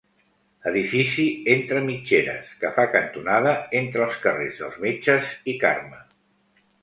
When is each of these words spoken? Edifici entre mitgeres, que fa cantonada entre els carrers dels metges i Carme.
Edifici 0.69 1.25
entre 1.55 1.81
mitgeres, 1.89 2.55
que 2.63 2.71
fa 2.79 2.85
cantonada 2.95 3.53
entre 3.81 4.03
els 4.05 4.17
carrers 4.23 4.63
dels 4.65 4.79
metges 4.89 5.29
i 5.53 5.55
Carme. 5.65 6.01